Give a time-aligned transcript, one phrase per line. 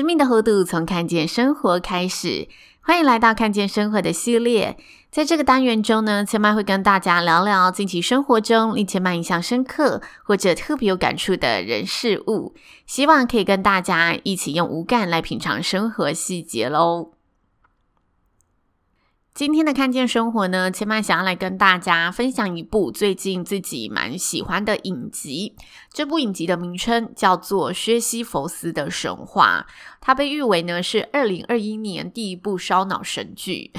[0.00, 2.48] 生命的厚度从看见生活开始，
[2.80, 4.78] 欢迎来到看见生活的系列。
[5.10, 12.54] 在这个单元中呢，千麦会跟大家聊聊近期生活中令千麦印象深刻或者特别有感触的人事物，
[12.86, 17.10] 希望可以跟大家一起用五感来品尝生活细节喽。
[19.40, 25.56] 今天的看见生活呢，千嫚想要来跟大家分享一部最近自己蛮喜欢的影集。
[25.90, 29.64] 这部影集的名称叫做《薛西弗斯的神话》，
[29.98, 33.72] 它被誉为呢是二零二一年第一部烧脑神剧。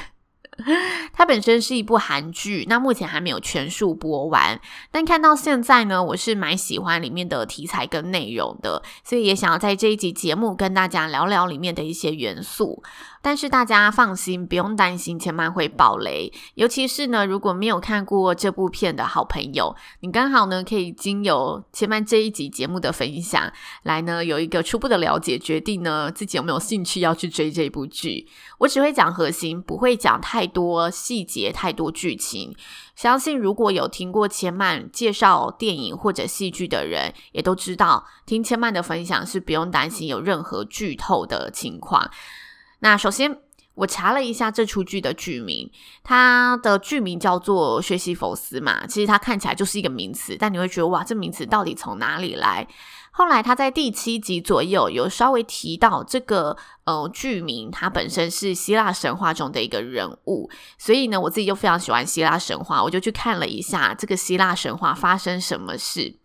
[1.13, 4.59] 它本身是一部韩剧，那目前还没有全数播完，
[4.91, 12.83] 但看到现在呢，我是蛮喜欢里面的题材跟内容的，所以也想要在这一集节目跟大家聊聊里面的一些元素。
[13.21, 16.33] 但是大家放心，不用担心千嫚会爆雷。
[16.55, 23.51] 尤其是呢，如果没有看过这部片的好朋友，你刚好呢可以经由千嫚这一集节目的分享，
[23.83, 28.27] 来呢有一个初步的了解，决定呢自己有没有兴趣要去追这部剧。
[28.57, 32.55] 我只会讲核心，不会讲太多细节、太多剧情。
[32.95, 42.09] 相信如果有听过千曼介绍电影或者戏剧的人，也都知道，听千曼的分享是不用担心有任何剧透的情况。
[42.83, 43.37] 那首先，
[43.75, 45.71] 我查了一下这出剧的剧名，
[46.03, 52.67] 它的剧名叫做薛西弗斯嘛，其实它看起来就是一个名词，但你会觉得哇，这名词到底从哪里来？
[53.13, 56.55] 后来他在第七集左右有稍微提到这个
[56.85, 66.15] 呃剧名，它本身是希腊神话中的一个人物，所以呢，我自己就非常喜欢希腊神话，我就去看了一下这个希腊神话发生什么事。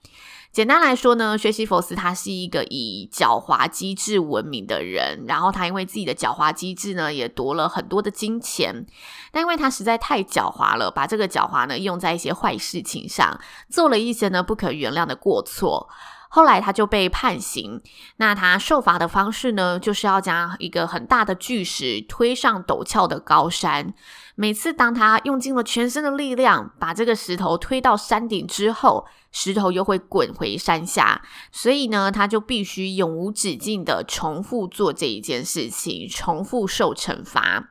[0.53, 8.87] 简单来说呢，薛西佛斯他是一个以狡猾机智闻名的人，然后他因为自己的狡猾机智呢，也夺了很多的金钱，
[9.31, 15.89] 但因为他实在太狡猾了，把这个狡猾呢用在一些坏事情上，做了一些呢不可原谅的过错。
[16.37, 17.81] 后来他就被判刑，
[18.19, 23.95] 那他受罚的方式呢，就是要将一个很大的巨石推上陡峭的高山。
[24.35, 37.71] 每次当他用尽了全身的力量把这个石头推到山顶之后，石头又会滚回山下，所以呢，他就必须永无止境的重复做这一件事情，重复受惩罚。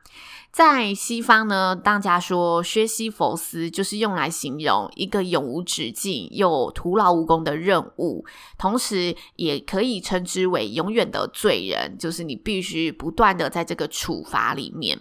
[0.56, 8.24] 在西方呢，大家说薛西弗斯就是用来形容一个永无止境又徒劳无功的任务，
[8.56, 14.98] 同时也可以称之为永远的罪人，就是你必须不断的在这个处罚里面。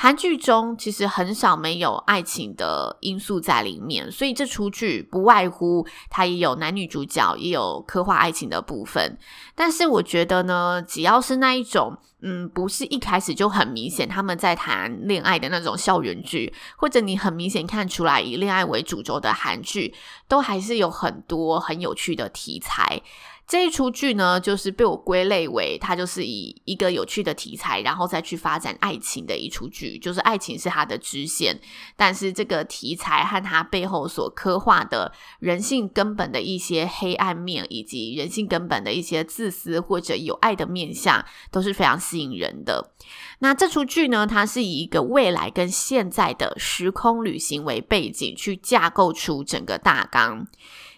[0.00, 9.18] 韩剧中其实很少没有爱情的因素在里面，所以这出剧不外乎它也有男女主角，也有刻画爱情的部分。
[9.54, 19.94] 但是我觉得呢，只要是那一种，嗯，不是一开始就很明显他们在谈恋爱的那种校园剧，或者你很明显看出来以恋爱为主轴的韩剧，
[20.26, 23.02] 都还是有很多很有趣的题材。
[23.46, 31.58] 这一出剧呢，就是被我归类为它就是以一个有趣的题材，然后再去发展爱情的一出剧，就是爱情是它的支线，
[31.96, 42.92] 但是这个题材和它背后所刻画的人性根本的一些黑暗面，以及人性根本的一些自私或者有爱的面相，都是非常吸引人的。
[43.40, 50.46] 那这出剧呢，它是以一个未来跟现在的时空旅行为背景，去架构出整个大纲。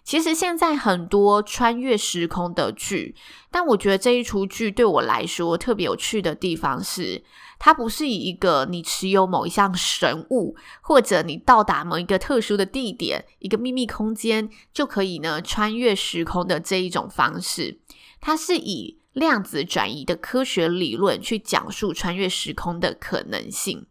[0.03, 3.15] 其实现在很多穿越时空的剧，
[3.51, 7.23] 但我觉得这一出剧对我来说特别有趣的地方是，
[7.59, 17.79] 它不是以一个你持有某一项神物，或者你到达某一个特殊的地点、一个秘密空间就可以呢穿越时空的这一种方式，
[18.21, 23.87] 它是以量子转移的科学理论去讲述穿越时空的可能性。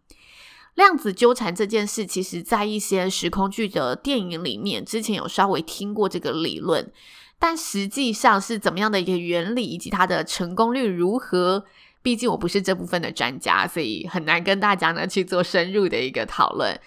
[0.76, 6.90] 量子纠缠这件事，其实在一些时空剧的电影里面，之前有稍微听过这个理论，
[7.38, 11.66] 但实际上是怎么样的一个原理，以及它的成功率如何？
[12.02, 16.80] 毕竟我不是这部分的专家，所以很难跟大家呢去做深入的一个讨论。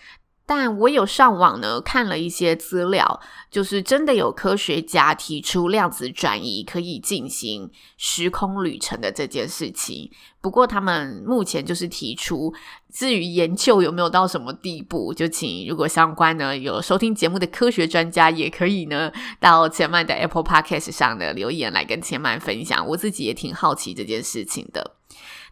[0.54, 3.20] 但我有上网呢，看了一些资料，
[3.50, 10.10] 就是真的有科学家提出量子转移可以进行时空旅程的这件事情。
[10.42, 12.52] 不过他们目前就是提出，
[12.92, 19.10] 至于研究有没有到什么地步，就请如果相关呢有收听节目的科学专家，也可以呢
[19.40, 22.86] 到前曼的 Apple Podcast 上的留言来跟前曼分享。
[22.86, 24.96] 我自己也挺好奇这件事情的。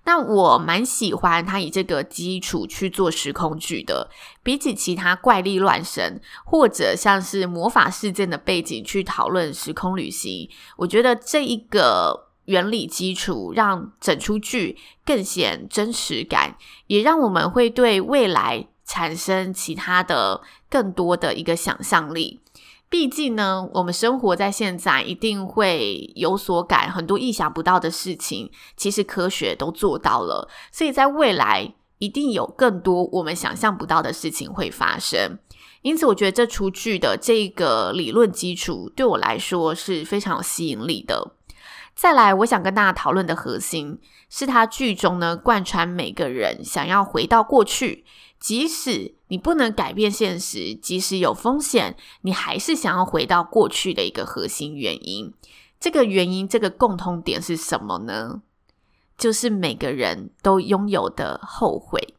[0.04, 4.10] 那我蛮喜欢他以这个基础去做时空剧的，
[4.42, 16.56] 比起其他怪力乱神或者像是魔法事件的背景去讨论时空旅行，我觉得这一个原理基础让整出剧更显真实感，
[16.86, 22.40] 也让我们会对未来产生其他的更多的一个想象力。
[22.90, 35.38] 毕竟呢，我们生活在现在，一定会有所感，很多意想不到的事情，其实科学都做到了，所以在未来一定有更多我们想象不到的事情会发生。
[35.82, 41.34] 因此，我觉得这出剧的这个理论基础对我来说是非常有吸引力的。
[41.94, 48.04] 再来，我想跟大家讨论的核心是，它剧中呢贯穿每个人想要回到过去。
[48.40, 55.32] 即使你不能改变现实，即使有风险，你还是想要回到过去的一个核心原因。
[55.78, 58.42] 这个原因，这个共通点是什么呢？
[59.16, 62.14] 就是每个人都拥有的后悔。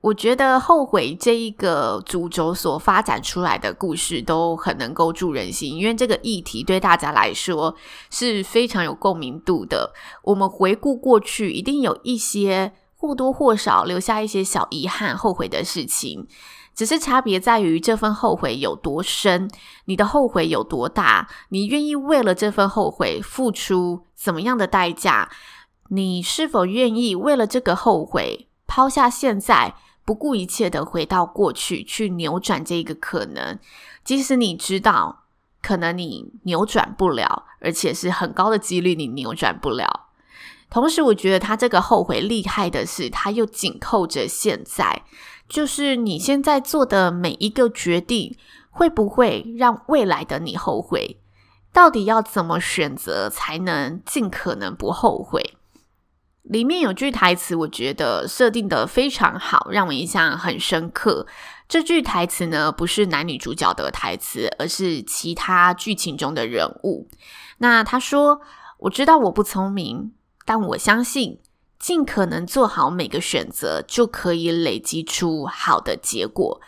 [0.00, 7.76] 我觉得后悔这一个主轴所发展出来的故事都很能够助人心，因为这个议题对大家来说
[8.10, 9.92] 是非常有共鸣度的。
[10.24, 12.72] 我们回顾过去，一定有一些。
[13.02, 16.24] 或多或少留下一些小遗憾、后悔的事情，
[16.72, 19.50] 只是差别在于这份后悔有多深，
[19.86, 25.28] 你的后悔有多大，你愿意为了这份后悔付出怎么样的代价？
[25.88, 29.74] 你是否愿意为了这个后悔抛下现在，
[30.04, 33.58] 不顾一切的回到过去去扭转这个可能？
[34.04, 35.24] 即使你知道
[35.60, 40.01] 可能你扭转不了，而且是很高的几率你扭转不了。
[40.72, 45.02] 同时，我觉得他这个后悔厉害的是，他又紧扣着现在，
[45.46, 48.34] 就是你现在做的每一个决定，
[48.70, 51.20] 会不会让未来的你后悔？
[51.74, 55.58] 到底要怎么选择才能尽可能不后悔？
[56.42, 61.26] 里面有句台词，我觉得设定得非常好，让我印象很深刻。
[61.68, 67.08] 这句台词呢，不是男女主角的台词，而是其他剧情中的人物。
[67.58, 68.40] 那他说
[68.80, 71.38] ：“我知道我不聪明。”但我相信，
[71.78, 76.60] 尽可能做好每个选择，就可以累积出好的结果。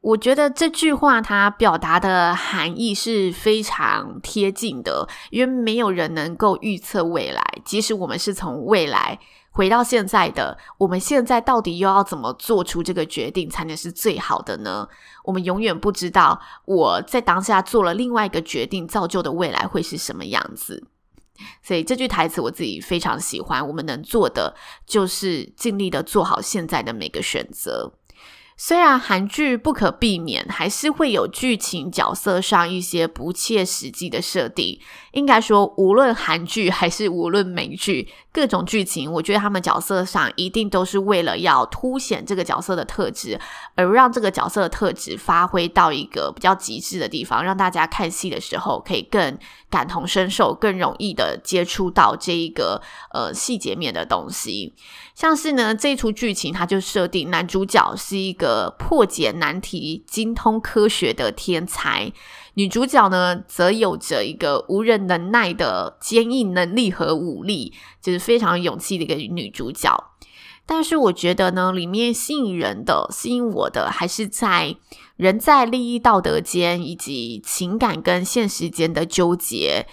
[0.00, 7.42] 我觉得这句话它表达的含义是非常贴近的，因为没有人能够预测未来。
[7.64, 9.18] 即使我们是从未来
[9.50, 14.86] 回到现在的，我们现在到底又要怎么做出这个决定才能是最好的呢？
[15.24, 20.86] 我们永远不知道我在当下做了另外一个决定，造就的未来会是什么样子。
[21.62, 23.66] 所以这句台词我自己非常喜欢。
[23.66, 24.54] 我们能做的
[24.86, 27.92] 就是尽力的做好现在的每个选择。
[28.60, 34.80] 虽然韩剧不可避免还是会有剧情角色上一些不切实际的设定，
[35.12, 43.40] 应该说无论韩剧还是无论美剧，各种剧情，我觉得他们角色上一定都是为了要凸显这个角色的特质，
[43.76, 49.38] 而让这个角色的特质发挥到一个比较极致的地方，让大家看戏的时候可以更
[49.70, 52.82] 感同身受，更容易的接触到这一个
[53.14, 54.74] 呃细节面的东西。
[55.14, 58.47] 像是呢，这一出剧情，它就设定男主角是一个
[58.78, 62.12] 破解难题、精通科学的天才，
[62.54, 70.12] 女主角呢则有着一个无人能耐的坚硬能力和武力，就是非常勇气的一个女主角。
[70.66, 74.76] 但是我觉得呢，里面吸引人的、吸引我的，还是在
[75.16, 79.86] 人在利益、道德间以及情感跟现实间的纠结，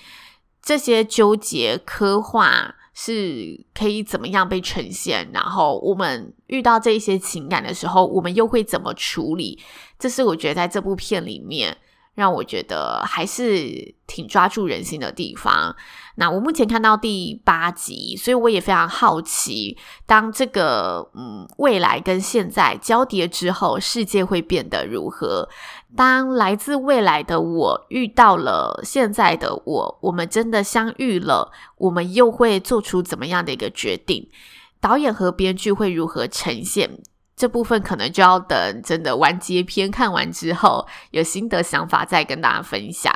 [0.62, 2.76] 这些纠结刻画。
[2.96, 5.30] 是可以怎么样被呈现？
[5.32, 9.60] 然后我们遇到这一些情感的时候，我们又会怎么处理？
[10.00, 11.78] 这是我觉得在这部片里面。
[12.16, 15.76] 让我觉得还是挺抓住人心的地方。
[16.16, 25.50] 那我目前看到第八集，所以我也非常好奇，当这个嗯未来跟现在交叠之后，世界会变得如何？
[25.96, 34.30] 当来自未来的我遇到了现在的我，我们真的相遇了，我们又会做出怎么样的一个决定？
[34.80, 37.00] 导演和编剧会如何呈现？
[37.36, 43.14] 这部分可能就要等真的完结篇看完之后，有心得想法再跟大家分享。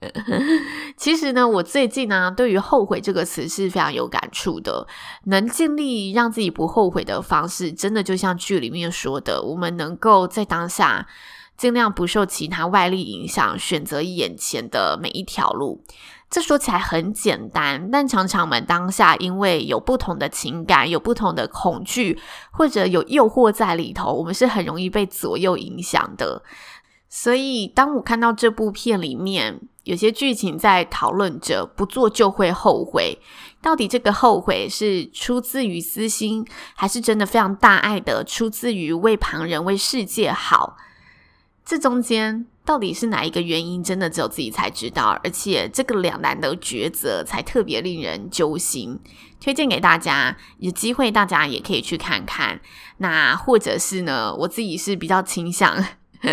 [0.98, 4.86] 其实呢，我最近呢，对于后悔这个词是非常有感触的。
[5.24, 11.06] 能尽力让自己不后悔的方式，真的就像剧里面说的，我们能够在当下
[11.56, 15.82] 尽量不受其他外力影响，选择眼前的每一条路。
[16.34, 22.18] 这说起来很简单，但常常我们当下因为有不同的情感，有不同的恐惧，
[22.50, 26.42] 或者有诱惑在里头，我们是很容易被左右影响的。
[27.08, 33.16] 所以，当我看到这部片里面有些剧情在讨论着不做就会后悔，
[33.62, 40.76] 到底这个后悔是出自于私心，还是真的非常大爱的出自于为旁人、为世界好？
[41.64, 43.82] 这中间到底是哪一个原因？
[43.82, 45.18] 真的只有自己才知道。
[45.24, 49.00] 而且，这个两难的抉择才特别令人揪心。
[49.40, 52.60] 推荐给大家，有机会大家也可以去看看。
[52.98, 55.82] 那或者是呢，我自己是比较倾向。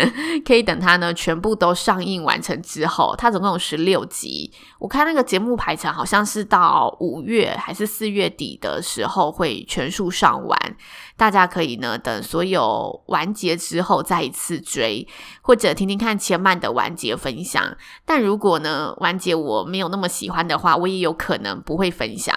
[0.44, 4.52] 可以等它呢全部都上映完成之后，它总共有十六集。
[4.78, 10.76] 我看那个节目排程好像是到五月还是四月底的时候会全数上完。
[11.16, 15.06] 大家可以呢等所有完结之后再一次追，
[15.42, 17.76] 或者听听看前慢的完结分享。
[18.04, 22.36] 但如果呢完结我没有那么喜欢的话，我也有可能不会分享。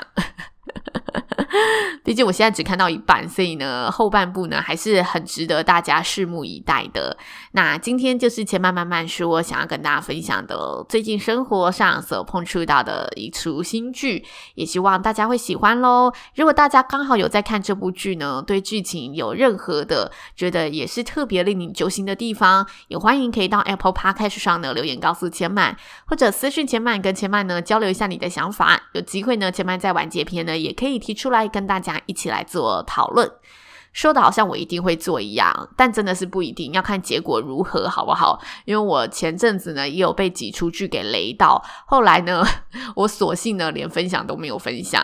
[2.03, 7.17] 毕竟我现在只看到一半，所以呢，后半部呢还是很值得大家拭目以待的。
[7.51, 14.23] 那今天就是千曼慢慢说，想要跟大家分享的最近生活上所碰触到的一出新剧，
[14.55, 16.11] 也希望大家会喜欢喽。
[16.35, 25.75] 如果大家刚好有在看这部剧呢，对剧情有任何的觉得也是特别令你揪心的地方，也欢迎可以到 Apple Podcast 上呢留言告诉千曼，
[26.07, 28.89] 或者私讯千曼跟千曼呢交流一下你的想法。
[28.93, 33.27] 有机会呢，千曼在完结篇呢也可以提出出来跟大家一起来做讨论，
[33.91, 38.39] 说的好像我一定会做一样，但真的是不一定，要看结果如何，好不好？
[38.65, 42.45] 因为我前阵子呢也有被挤出去给雷到，后来呢，
[42.95, 45.03] 我索性呢连分享都没有分享。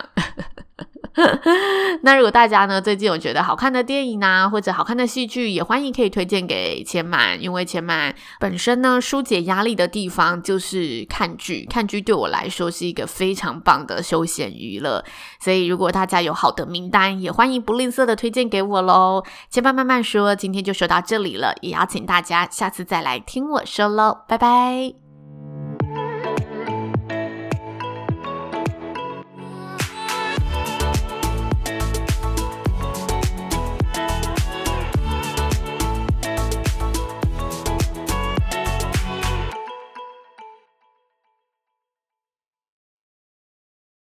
[2.02, 15.04] 那如果大家呢最近有觉得好看的电影啊，或者好看的戏剧，也欢迎可以推荐给千曼，因为千曼本身呢纾解压力的地方就是看剧，看剧对我来说是一个非常棒的休闲娱乐，
[15.40, 19.22] 所以如果大家有好的名单，也欢迎不吝啬的推荐给我喽。
[19.50, 25.01] 千曼慢慢说，今天就说到这里了，也邀请大家下次再来听我说喽，拜拜。